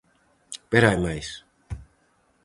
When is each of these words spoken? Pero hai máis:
Pero 0.71 0.87
hai 0.87 0.99
máis: 1.05 1.27